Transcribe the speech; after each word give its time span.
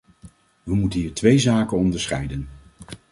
We 0.63 0.75
moeten 0.75 0.99
hier 0.99 1.13
twee 1.13 1.39
zaken 1.39 1.77
onderscheiden. 1.77 2.47